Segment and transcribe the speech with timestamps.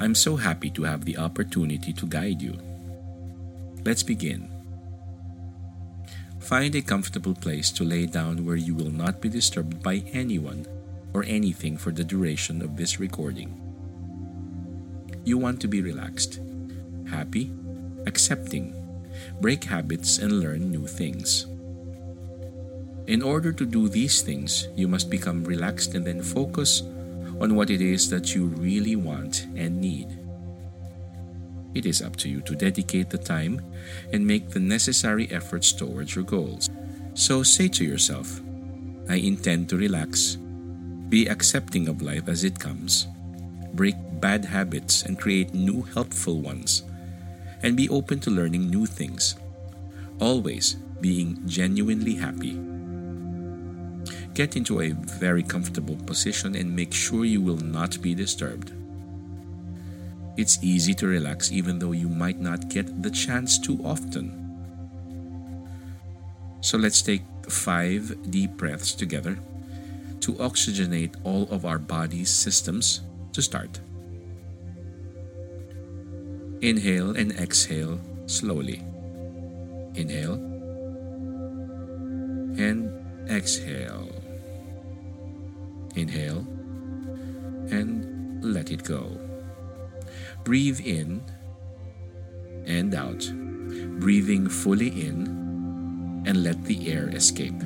[0.00, 2.56] I'm so happy to have the opportunity to guide you.
[3.84, 4.48] Let's begin.
[6.38, 10.66] Find a comfortable place to lay down where you will not be disturbed by anyone
[11.12, 13.52] or anything for the duration of this recording.
[15.24, 16.38] You want to be relaxed,
[17.10, 17.50] happy,
[18.06, 18.72] accepting,
[19.40, 21.46] break habits, and learn new things.
[23.08, 26.82] In order to do these things, you must become relaxed and then focus
[27.40, 30.08] on what it is that you really want and need.
[31.74, 33.62] It is up to you to dedicate the time
[34.12, 36.70] and make the necessary efforts towards your goals.
[37.14, 38.40] So say to yourself,
[39.08, 40.36] I intend to relax,
[41.08, 43.06] be accepting of life as it comes,
[43.74, 46.82] break bad habits and create new helpful ones,
[47.62, 49.36] and be open to learning new things,
[50.20, 52.58] always being genuinely happy.
[54.38, 58.70] Get into a very comfortable position and make sure you will not be disturbed.
[60.36, 64.30] It's easy to relax even though you might not get the chance too often.
[66.60, 69.40] So let's take five deep breaths together
[70.20, 73.00] to oxygenate all of our body's systems
[73.32, 73.80] to start.
[76.62, 78.84] Inhale and exhale slowly.
[79.96, 80.34] Inhale
[82.54, 82.86] and
[83.28, 84.17] exhale.
[85.98, 86.46] Inhale
[87.70, 89.18] and let it go.
[90.44, 91.22] Breathe in
[92.66, 93.30] and out,
[94.00, 95.26] breathing fully in
[96.26, 97.60] and let the air escape.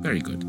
[0.00, 0.44] Very good.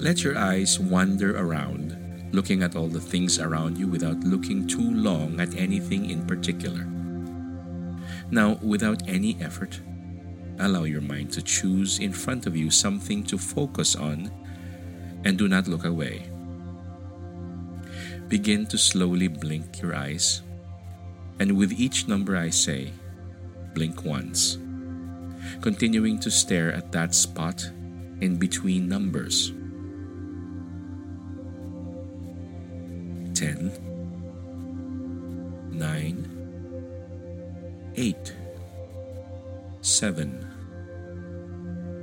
[0.00, 1.96] Let your eyes wander around,
[2.32, 6.86] looking at all the things around you without looking too long at anything in particular.
[8.30, 9.80] Now, without any effort,
[10.58, 14.30] allow your mind to choose in front of you something to focus on
[15.24, 16.22] and do not look away.
[18.28, 20.42] Begin to slowly blink your eyes,
[21.38, 22.92] and with each number I say,
[23.74, 24.58] blink once,
[25.60, 27.68] continuing to stare at that spot
[28.20, 29.52] in between numbers.
[33.34, 33.72] 10,
[35.72, 36.28] 9,
[37.96, 38.36] 8,
[39.80, 40.46] 7,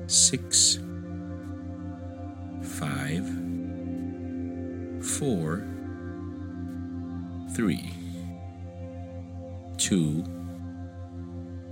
[0.08, 0.80] 6,
[2.78, 3.26] five,
[5.04, 5.66] four,
[7.56, 7.92] three,
[9.78, 10.22] two,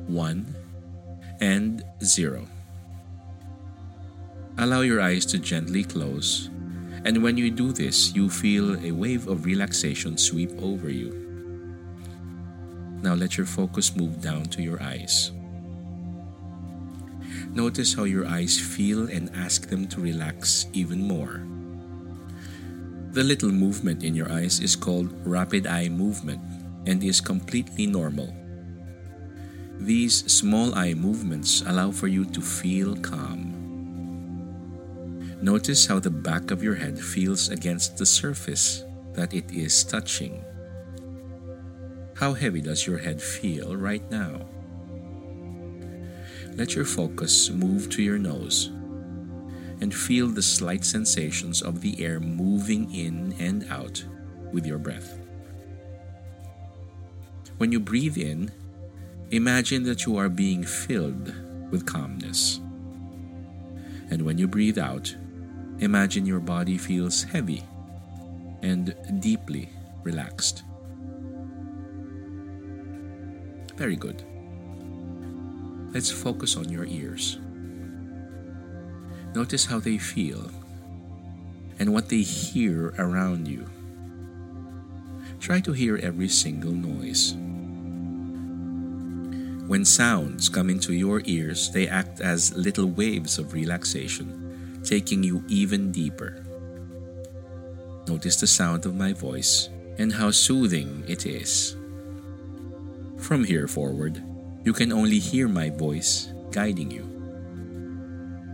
[0.07, 0.55] one,
[1.41, 2.47] and zero.
[4.57, 6.49] Allow your eyes to gently close,
[7.03, 11.13] and when you do this, you feel a wave of relaxation sweep over you.
[13.03, 15.34] Now let your focus move down to your eyes.
[17.55, 21.39] Notice how your eyes feel and ask them to relax even more.
[23.15, 26.43] The little movement in your eyes is called rapid eye movement
[26.85, 28.35] and is completely normal.
[29.79, 33.55] These small eye movements allow for you to feel calm.
[35.41, 40.43] Notice how the back of your head feels against the surface that it is touching.
[42.15, 44.54] How heavy does your head feel right now?
[46.55, 48.67] Let your focus move to your nose
[49.81, 54.03] and feel the slight sensations of the air moving in and out
[54.53, 55.19] with your breath.
[57.57, 58.51] When you breathe in,
[59.31, 61.33] imagine that you are being filled
[61.71, 62.59] with calmness.
[64.09, 65.13] And when you breathe out,
[65.79, 67.63] imagine your body feels heavy
[68.61, 69.69] and deeply
[70.03, 70.63] relaxed.
[73.75, 74.23] Very good.
[75.95, 77.39] Let's focus on your ears.
[79.33, 80.51] Notice how they feel
[81.79, 83.65] and what they hear around you.
[85.39, 87.31] Try to hear every single noise.
[89.69, 95.45] When sounds come into your ears, they act as little waves of relaxation, taking you
[95.47, 96.43] even deeper.
[98.05, 101.77] Notice the sound of my voice and how soothing it is.
[103.17, 104.21] From here forward,
[104.65, 107.05] you can only hear my voice guiding you.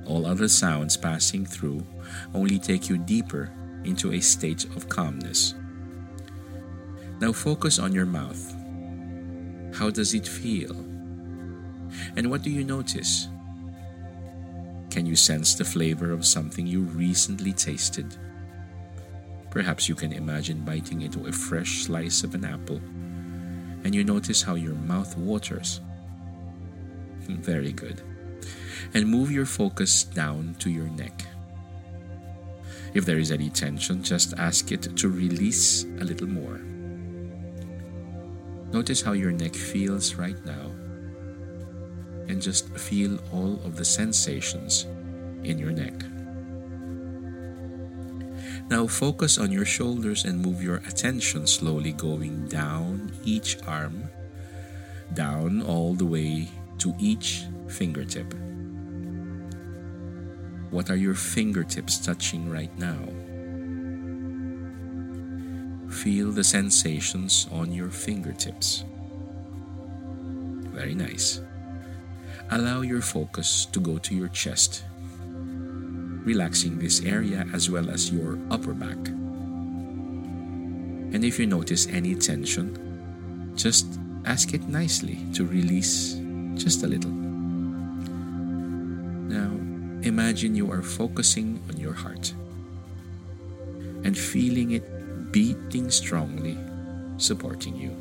[0.05, 1.87] All other sounds passing through
[2.33, 3.49] only take you deeper
[3.85, 5.55] into a state of calmness.
[7.21, 8.53] Now focus on your mouth.
[9.73, 10.73] How does it feel?
[12.17, 13.29] And what do you notice?
[14.89, 18.17] Can you sense the flavor of something you recently tasted?
[19.49, 22.81] Perhaps you can imagine biting into a fresh slice of an apple
[23.83, 25.79] and you notice how your mouth waters.
[27.37, 28.01] Very good
[28.93, 31.25] and move your focus down to your neck.
[32.93, 36.59] If there is any tension, just ask it to release a little more.
[38.73, 40.71] Notice how your neck feels right now,
[42.27, 44.85] and just feel all of the sensations
[45.43, 45.93] in your neck.
[48.69, 54.09] Now focus on your shoulders and move your attention slowly going down each arm,
[55.13, 56.49] down all the way
[56.81, 58.33] to each fingertip.
[60.71, 62.97] What are your fingertips touching right now?
[65.93, 68.83] Feel the sensations on your fingertips.
[70.73, 71.41] Very nice.
[72.49, 74.83] Allow your focus to go to your chest,
[76.25, 78.97] relaxing this area as well as your upper back.
[81.13, 86.20] And if you notice any tension, just ask it nicely to release
[86.55, 87.11] just a little.
[89.31, 89.61] Now,
[90.03, 92.33] Imagine you are focusing on your heart
[94.03, 96.57] and feeling it beating strongly,
[97.17, 97.93] supporting you.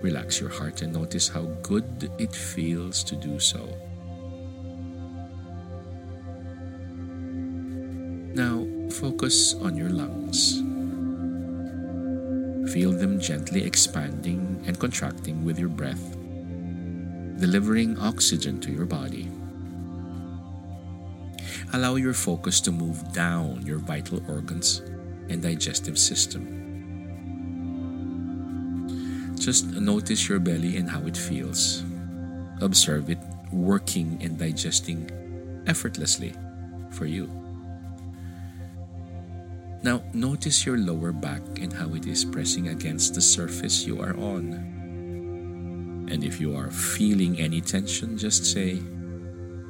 [0.00, 3.60] Relax your heart and notice how good it feels to do so.
[8.32, 10.62] Now, focus on your lungs.
[12.72, 16.13] Feel them gently expanding and contracting with your breath,
[17.38, 19.30] delivering oxygen to your body.
[21.72, 24.80] Allow your focus to move down your vital organs
[25.28, 26.64] and digestive system.
[29.36, 31.82] Just notice your belly and how it feels.
[32.60, 33.18] Observe it
[33.52, 35.10] working and digesting
[35.66, 36.32] effortlessly
[36.90, 37.26] for you.
[39.82, 44.16] Now, notice your lower back and how it is pressing against the surface you are
[44.16, 44.73] on.
[46.08, 48.80] And if you are feeling any tension, just say,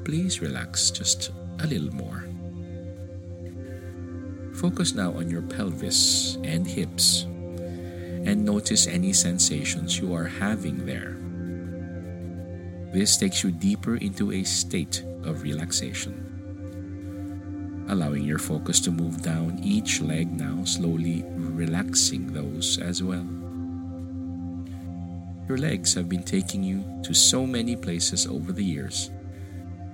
[0.05, 2.25] please relax just a little more.
[4.55, 7.27] Focus now on your pelvis and hips
[8.25, 11.17] and notice any sensations you are having there.
[12.93, 16.25] This takes you deeper into a state of relaxation.
[17.89, 23.27] Allowing your focus to move down each leg now, slowly relaxing those as well.
[25.49, 29.11] Your legs have been taking you to so many places over the years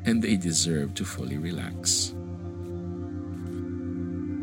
[0.04, 2.12] and they deserve to fully relax.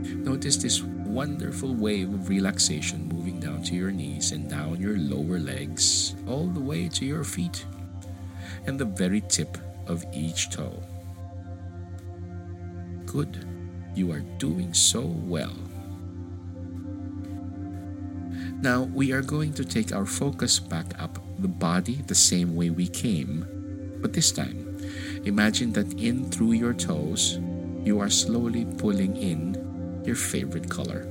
[0.03, 5.39] Notice this wonderful wave of relaxation moving down to your knees and down your lower
[5.39, 7.65] legs, all the way to your feet
[8.65, 10.83] and the very tip of each toe.
[13.05, 13.45] Good.
[13.95, 15.55] You are doing so well.
[18.61, 22.71] Now we are going to take our focus back up the body the same way
[22.71, 23.45] we came,
[24.01, 24.81] but this time,
[25.25, 27.37] imagine that in through your toes,
[27.83, 31.05] you are slowly pulling in your favorite color.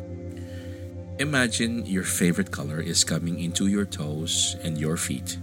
[1.20, 5.38] Imagine your favorite color is coming into your toes and your feet.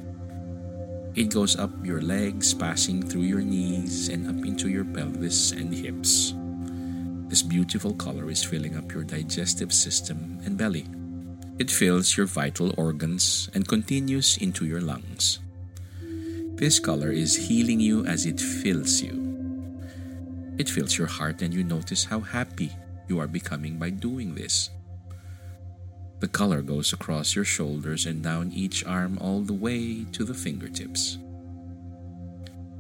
[1.16, 5.74] It goes up your legs, passing through your knees and up into your pelvis and
[5.74, 6.34] hips.
[7.30, 10.86] This beautiful color is filling up your digestive system and belly.
[11.64, 15.40] It fills your vital organs and continues into your lungs.
[16.60, 19.16] This color is healing you as it fills you.
[20.60, 22.76] It fills your heart, and you notice how happy
[23.08, 24.72] you are becoming by doing this.
[26.20, 30.36] The color goes across your shoulders and down each arm all the way to the
[30.36, 31.18] fingertips.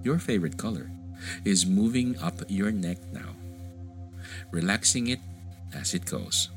[0.04, 0.92] Your favorite color
[1.46, 3.32] is moving up your neck now,
[4.52, 5.24] relaxing it
[5.72, 6.50] as it goes.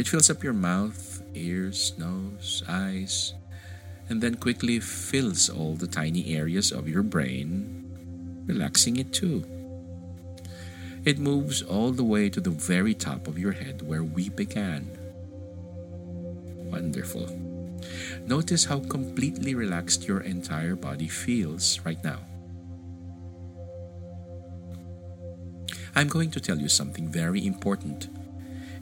[0.00, 3.34] It fills up your mouth, ears, nose, eyes,
[4.08, 7.84] and then quickly fills all the tiny areas of your brain,
[8.46, 9.44] relaxing it too.
[11.04, 14.88] It moves all the way to the very top of your head where we began
[16.72, 17.28] wonderful.
[18.24, 22.20] Notice how completely relaxed your entire body feels right now.
[25.94, 28.08] I'm going to tell you something very important,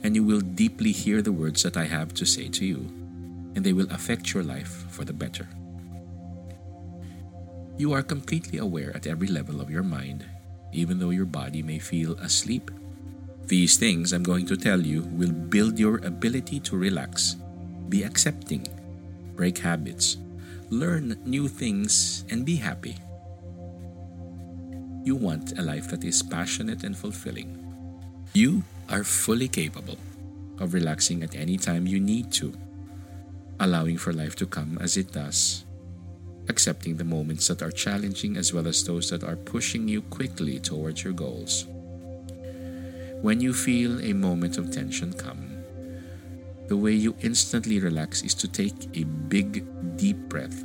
[0.03, 2.91] and you will deeply hear the words that I have to say to you,
[3.55, 5.49] and they will affect your life for the better.
[7.77, 10.27] You are completely aware at every level of your mind,
[10.73, 12.71] even though your body may feel asleep.
[13.47, 17.37] These things I'm going to tell you will build your ability to relax
[17.89, 18.67] be accepting,
[19.35, 20.19] break habits,
[20.69, 22.97] learn new things, and be happy.
[25.05, 27.57] You want a life that is passionate and fulfilling.
[28.35, 29.99] You are fully capable
[30.59, 32.53] of relaxing at any time you need to,
[33.61, 35.65] allowing for life to come as it does,
[36.49, 40.59] accepting the moments that are challenging as well as those that are pushing you quickly
[40.59, 41.67] towards your goals.
[43.21, 45.59] When you feel a moment of tension come,
[46.69, 49.65] the way you instantly relax is to take a big,
[49.97, 50.63] deep breath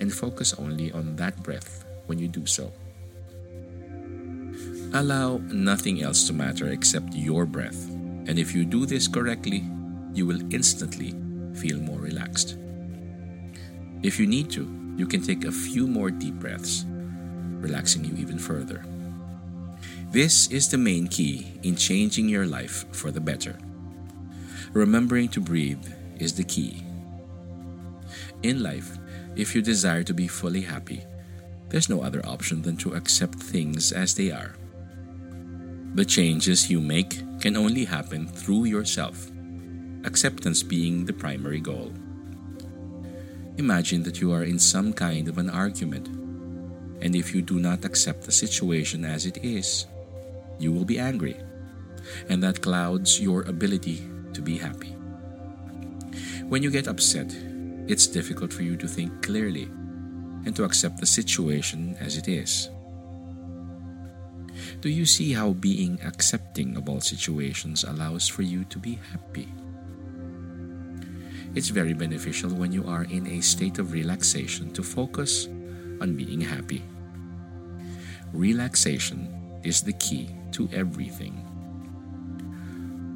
[0.00, 2.72] and focus only on that breath when you do so.
[4.94, 7.88] Allow nothing else to matter except your breath,
[8.26, 9.64] and if you do this correctly,
[10.14, 11.14] you will instantly
[11.54, 12.56] feel more relaxed.
[14.02, 16.84] If you need to, you can take a few more deep breaths,
[17.60, 18.84] relaxing you even further.
[20.10, 23.58] This is the main key in changing your life for the better.
[24.72, 25.84] Remembering to breathe
[26.18, 26.84] is the key.
[28.42, 28.98] In life,
[29.34, 31.04] if you desire to be fully happy,
[31.68, 34.54] there's no other option than to accept things as they are.
[35.96, 39.30] The changes you make can only happen through yourself,
[40.04, 41.90] acceptance being the primary goal.
[43.56, 46.08] Imagine that you are in some kind of an argument,
[47.00, 49.86] and if you do not accept the situation as it is,
[50.58, 51.40] you will be angry,
[52.28, 54.92] and that clouds your ability to be happy.
[56.44, 57.34] When you get upset,
[57.88, 59.64] it's difficult for you to think clearly
[60.44, 62.68] and to accept the situation as it is.
[64.80, 69.48] Do you see how being accepting of all situations allows for you to be happy?
[71.54, 75.48] It's very beneficial when you are in a state of relaxation to focus
[76.00, 76.82] on being happy.
[78.32, 79.32] Relaxation
[79.64, 81.40] is the key to everything.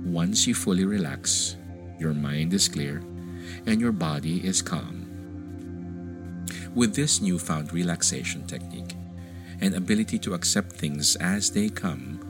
[0.04, 1.56] Once you fully relax,
[1.99, 3.02] your mind is clear
[3.66, 5.04] and your body is calm.
[6.75, 8.97] With this newfound relaxation technique
[9.60, 12.20] and ability to accept things as they come,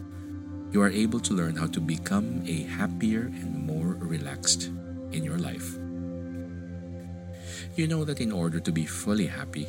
[0.72, 4.70] you are able to learn how to become a happier and more relaxed
[5.12, 5.76] in your life.
[7.76, 9.68] You know that in order to be fully happy,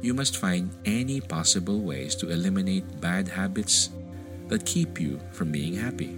[0.00, 3.90] you must find any possible ways to eliminate bad habits
[4.48, 6.16] that keep you from being happy.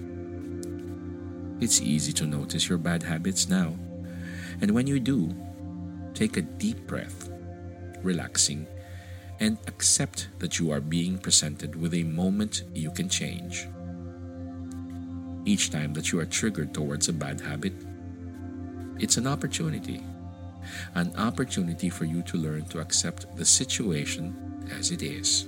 [1.61, 3.75] It's easy to notice your bad habits now.
[4.61, 5.35] And when you do,
[6.15, 7.31] take a deep breath,
[8.03, 8.67] relaxing,
[9.41, 13.69] and accept that you are being presented with a moment you can change.
[15.45, 17.73] Each time that you are triggered towards a bad habit,
[18.99, 20.03] it's an opportunity.
[20.95, 24.35] An opportunity for you to learn to accept the situation
[24.77, 25.47] as it is.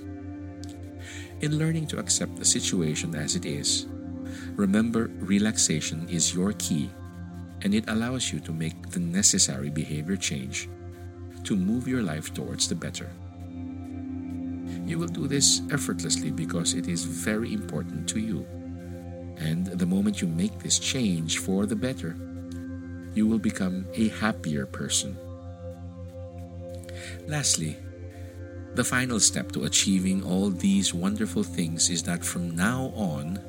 [1.41, 3.87] In learning to accept the situation as it is,
[4.55, 6.89] Remember, relaxation is your key
[7.63, 10.69] and it allows you to make the necessary behavior change
[11.43, 13.09] to move your life towards the better.
[14.91, 18.45] You will do this effortlessly because it is very important to you.
[19.37, 22.13] And the moment you make this change for the better,
[23.13, 25.15] you will become a happier person.
[27.25, 27.77] Lastly,
[28.75, 33.39] the final step to achieving all these wonderful things is that from now on,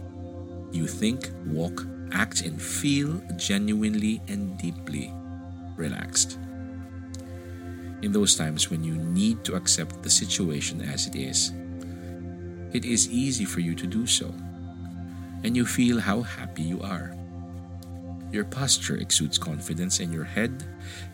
[0.71, 5.13] you think, walk, act, and feel genuinely and deeply
[5.75, 6.39] relaxed.
[8.03, 11.53] In those times when you need to accept the situation as it is,
[12.73, 14.35] it is easy for you to do so,
[15.45, 17.15] and you feel how happy you are.
[18.33, 20.65] Your posture exudes confidence, and your head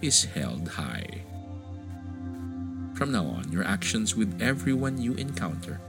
[0.01, 1.23] is held high.
[2.95, 5.81] From now on, your actions with everyone you encounter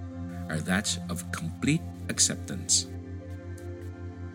[0.50, 2.88] are that of complete acceptance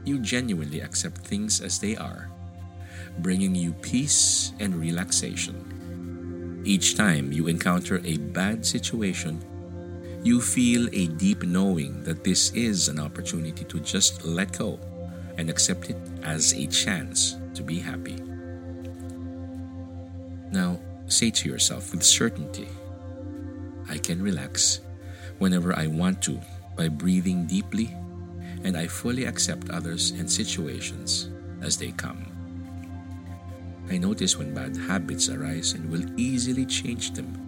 [0.04, 2.30] you genuinely accept things as they are,
[3.18, 5.73] bringing you peace and relaxation.
[6.64, 9.38] Each time you encounter a bad situation,
[10.22, 14.80] you feel a deep knowing that this is an opportunity to just let go
[15.36, 18.16] and accept it as a chance to be happy.
[20.50, 22.68] Now, say to yourself with certainty,
[23.90, 24.80] I can relax
[25.38, 26.40] whenever I want to
[26.76, 27.94] by breathing deeply
[28.64, 31.28] and I fully accept others and situations
[31.60, 32.33] as they come.
[33.90, 37.40] I notice when bad habits arise and will easily change them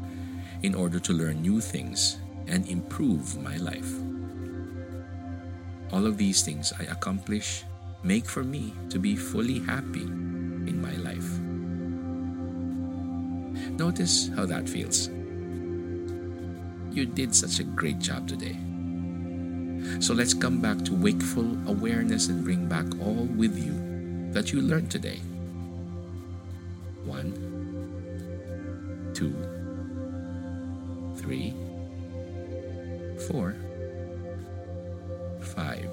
[0.62, 3.92] in order to learn new things and improve my life.
[5.92, 7.64] All of these things I accomplish
[8.02, 11.26] make for me to be fully happy in my life.
[13.78, 15.08] Notice how that feels.
[16.94, 18.56] You did such a great job today.
[20.00, 24.60] So let's come back to wakeful awareness and bring back all with you that you
[24.60, 25.20] learned today.
[27.06, 27.32] One,
[29.14, 29.32] two,
[31.16, 31.54] three,
[33.28, 33.54] four,
[35.40, 35.88] five,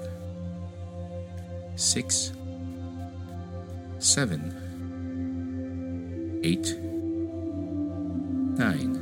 [1.76, 2.32] six,
[3.98, 4.52] seven,
[6.42, 6.76] eight,
[8.58, 8.98] nine,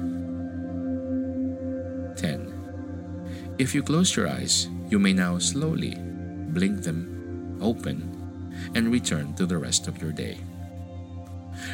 [2.16, 2.52] ten.
[3.58, 5.96] If you close your eyes, you may now slowly
[6.52, 8.08] blink them open
[8.74, 10.38] and return to the rest of your day.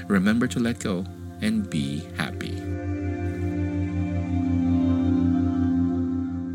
[0.06, 1.04] Remember to let go
[1.40, 2.54] and be happy.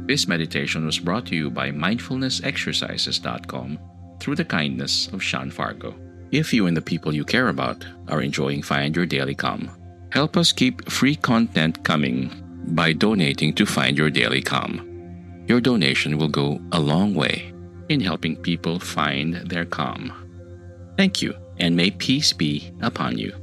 [0.06, 3.80] This meditation was brought to you by mindfulnessexercises.com
[4.20, 5.96] through the kindness of Sean Fargo.
[6.32, 9.70] If you and the people you care about are enjoying Find Your Daily Calm,
[10.12, 12.32] help us keep free content coming
[12.68, 15.46] by donating to Find Your Daily Calm.
[15.48, 17.54] Your donation will go a long way
[17.90, 20.12] in helping people find their calm.
[20.98, 23.43] Thank you, and may peace be upon you.